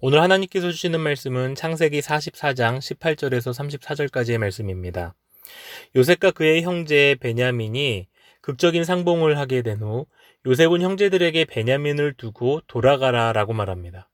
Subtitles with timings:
[0.00, 5.16] 오늘 하나님께서 주시는 말씀은 창세기 44장 18절에서 34절까지의 말씀입니다.
[5.96, 8.06] 요셉과 그의 형제 베냐민이
[8.40, 10.06] 극적인 상봉을 하게 된 후
[10.46, 14.08] 요셉은 형제들에게 베냐민을 두고 돌아가라 라고 말합니다.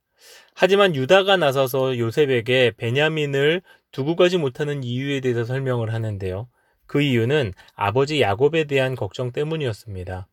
[0.55, 3.61] 하지만 유다가 나서서 요셉에게 베냐민을
[3.93, 6.49] 두고 가지 못하는 이유에 대해서 설명을 하는데요.
[6.87, 10.29] 그 이유는 아버지 야곱에 대한 걱정 때문이었습니다.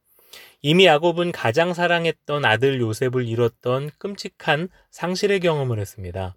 [0.62, 6.36] 이미 야곱은 가장 사랑했던 아들 요셉을 잃었던 끔찍한 상실의 경험을 했습니다.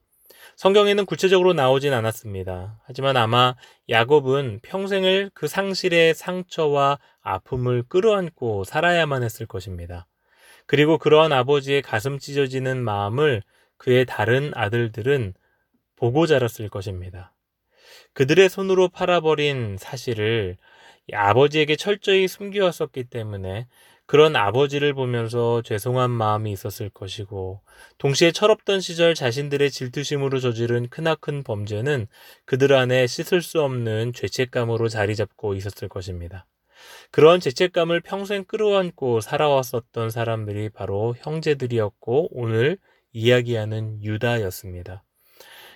[0.57, 2.81] 성경에는 구체적으로 나오진 않았습니다.
[2.85, 3.55] 하지만 아마
[3.89, 10.07] 야곱은 평생을 그 상실의 상처와 아픔을 끌어안고 살아야만 했을 것입니다.
[10.67, 13.43] 그리고 그러한 아버지의 가슴 찢어지는 마음을
[13.77, 15.35] 그의 다른 아들들은
[15.97, 17.33] 보고 자랐을 것입니다.
[18.13, 20.57] 그들의 손으로 팔아버린 사실을
[21.13, 23.67] 아버지에게 철저히 숨겨왔었기 때문에
[24.07, 27.63] 그런 아버지를 보면서 죄송한 마음이 있었을 것이고,
[27.99, 32.07] 동시에 철없던 시절 자신들의 질투심으로 저지른 크나큰 범죄는
[32.45, 36.47] 그들 안에 씻을 수 없는 죄책감으로 자리 잡고 있었을 것입니다.
[37.11, 42.77] 그런 죄책감을 평생 끌어안고 살아왔었던 사람들이 바로 형제들이었고, 오늘
[43.13, 45.03] 이야기하는 유다였습니다.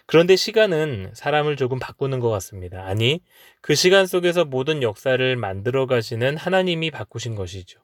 [0.08, 2.86] 그런데 시간은 사람을 조금 바꾸는 것 같습니다.
[2.86, 3.20] 아니,
[3.60, 7.78] 그 시간 속에서 모든 역사를 만들어 가시는 하나님이 바꾸신 것이죠.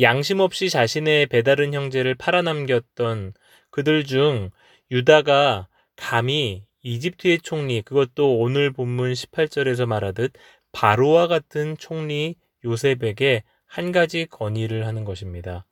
[0.00, 3.32] 양심 없이 자신의 배다른 형제를 팔아남겼던
[3.70, 4.50] 그들 중
[4.92, 10.34] 유다가 감히 이집트의 총리, 그것도 오늘 본문 18절에서 말하듯
[10.70, 15.66] 바로와 같은 총리 요셉에게 한 가지 건의를 하는 것입니다.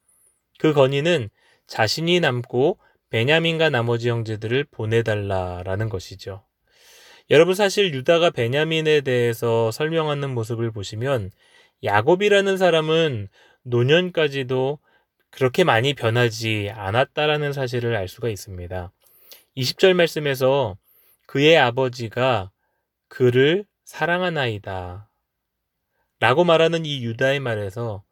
[0.58, 1.30] 그 건의는
[1.68, 2.80] 자신이 남고
[3.10, 6.44] 베냐민과 나머지 형제들을 보내달라라는 것이죠.
[7.30, 11.30] 여러분 사실 유다가 베냐민에 대해서 설명하는 모습을 보시면
[11.82, 13.28] 야곱이라는 사람은
[13.64, 14.78] 노년까지도
[15.30, 18.92] 그렇게 많이 변하지 않았다라는 사실을 알 수가 있습니다.
[19.56, 20.76] 20절 말씀에서
[21.26, 22.50] 그의 아버지가
[23.08, 25.08] 그를 사랑하나이다.
[26.20, 28.04] 라고 말하는 이 유다의 말에서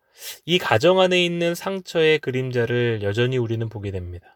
[0.45, 4.34] 이 가정 안에 있는 상처의 그림자를 여전히 우리는 보게 됩니다.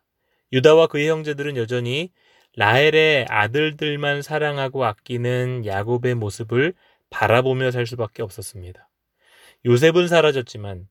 [0.53, 2.10] 유다와 그의 형제들은 여전히
[2.56, 6.75] 라헬의 아들들만 사랑하고 아끼는 야곱의 모습을
[7.10, 8.88] 바라보며 살 수밖에 없었습니다.
[9.66, 10.88] 요셉은 사라졌지만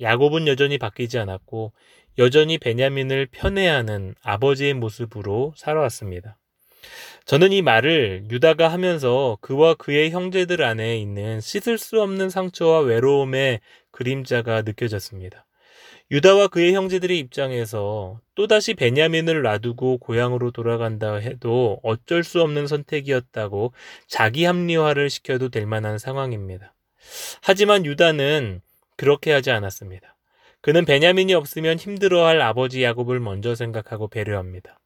[0.00, 1.72] 야곱은 여전히 바뀌지 않았고
[2.18, 6.38] 여전히 베냐민을 편애하는 아버지의 모습으로 살아왔습니다.
[7.24, 13.60] 저는 이 말을 유다가 하면서 그와 그의 형제들 안에 있는 씻을 수 없는 상처와 외로움의
[13.90, 15.47] 그림자가 느껴졌습니다.
[16.10, 23.74] 유다와 그의 형제들의 입장에서 또다시 베냐민을 놔두고 고향으로 돌아간다 해도 어쩔 수 없는 선택이었다고
[24.06, 26.74] 자기 합리화를 시켜도 될 만한 상황입니다.
[27.42, 28.62] 하지만 유다는
[28.96, 30.16] 그렇게 하지 않았습니다.
[30.60, 34.80] 그는 베냐민이 없으면 힘들어할 아버지 야곱을 먼저 생각하고 배려합니다.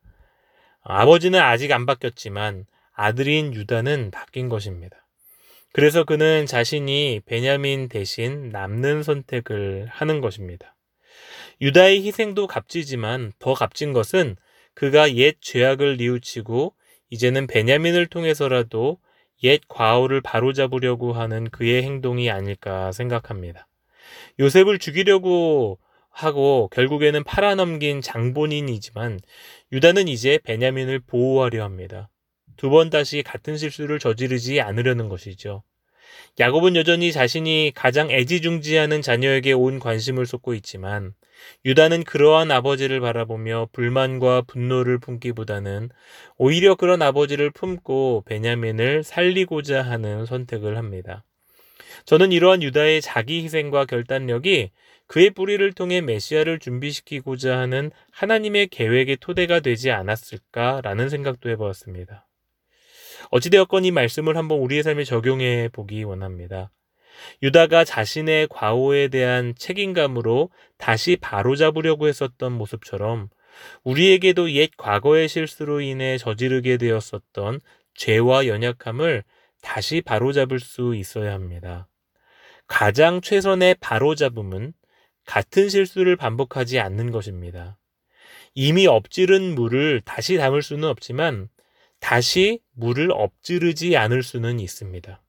[0.82, 5.06] 아버지는 아직 안 바뀌었지만 아들인 유다는 바뀐 것입니다.
[5.72, 10.74] 그래서 그는 자신이 베냐민 대신 남는 선택을 하는 것입니다.
[11.62, 14.36] 유다의 희생도 값지지만 더 값진 것은
[14.74, 16.74] 그가 옛 죄악을 뉘우치고
[17.10, 18.98] 이제는 베냐민을 통해서라도
[19.44, 23.68] 옛 과오를 바로잡으려고 하는 그의 행동이 아닐까 생각합니다.
[24.40, 25.78] 요셉을 죽이려고
[26.10, 29.20] 하고 결국에는 팔아넘긴 장본인이지만
[29.72, 32.10] 유다는 이제 베냐민을 보호하려 합니다.
[32.56, 35.62] 두 번 다시 같은 실수를 저지르지 않으려는 것이죠.
[36.38, 41.14] 야곱은 여전히 자신이 가장 애지중지하는 자녀에게 온 관심을 쏟고 있지만
[41.64, 45.90] 유다는 그러한 아버지를 바라보며 불만과 분노를 품기보다는
[46.36, 51.24] 오히려 그런 아버지를 품고 베냐민을 살리고자 하는 선택을 합니다.
[52.04, 54.70] 저는 이러한 유다의 자기 희생과 결단력이
[55.06, 62.26] 그의 뿌리를 통해 메시아를 준비시키고자 하는 하나님의 계획의 토대가 되지 않았을까라는 생각도 해보았습니다.
[63.30, 66.70] 어찌되었건 이 말씀을 한번 우리의 삶에 적용해 보기 원합니다.
[67.42, 73.28] 유다가 자신의 과오에 대한 책임감으로 다시 바로잡으려고 했었던 모습처럼
[73.84, 77.60] 우리에게도 옛 과거의 실수로 인해 저지르게 되었었던
[77.94, 79.24] 죄와 연약함을
[79.60, 81.88] 다시 바로잡을 수 있어야 합니다.
[82.66, 84.72] 가장 최선의 바로잡음은
[85.24, 87.78] 같은 실수를 반복하지 않는 것입니다.
[88.54, 91.48] 이미 엎지른 물을 다시 담을 수는 없지만
[92.00, 95.21] 다시 물을 엎지르지 않을 수는 있습니다.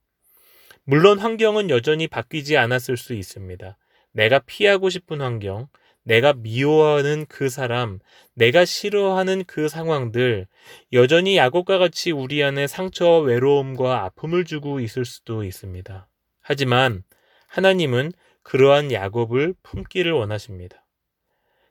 [0.86, 3.78] 물론 환경은 여전히 바뀌지 않았을 수 있습니다.
[4.12, 5.68] 내가 피하고 싶은 환경,
[6.04, 8.00] 내가 미워하는 그 사람,
[8.34, 10.48] 내가 싫어하는 그 상황들,
[10.92, 16.08] 여전히 야곱과 같이 우리 안에 상처와 외로움과 아픔을 주고 있을 수도 있습니다.
[16.42, 17.04] 하지만
[17.48, 20.86] 하나님은 그러한 야곱을 품기를 원하십니다.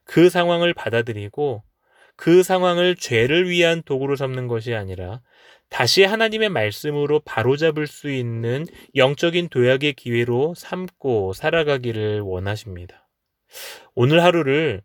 [0.04, 1.62] 그 상황을 받아들이고
[2.16, 5.20] 그 상황을 죄를 위한 도구로 삼는 것이 아니라
[5.72, 13.08] 다시 하나님의 말씀으로 바로잡을 수 있는 영적인 도약의 기회로 삼고 살아가기를 원하십니다.
[13.94, 14.82] 오늘 하루를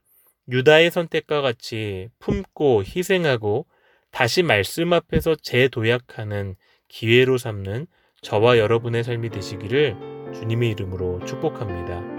[0.49, 3.65] 유다의 선택과 같이 품고 희생하고
[4.11, 6.55] 다시 말씀 앞에서 재도약하는
[6.87, 7.87] 기회로 삼는
[8.21, 9.97] 저와 여러분의 삶이 되시기를
[10.33, 12.16] 주님의 이름으로 축복합니다.